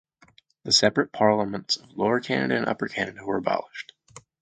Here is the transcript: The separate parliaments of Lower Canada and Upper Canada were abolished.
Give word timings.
The 0.63 0.71
separate 0.71 1.11
parliaments 1.13 1.75
of 1.77 1.95
Lower 1.95 2.19
Canada 2.19 2.57
and 2.57 2.65
Upper 2.67 2.87
Canada 2.87 3.23
were 3.23 3.37
abolished. 3.37 3.93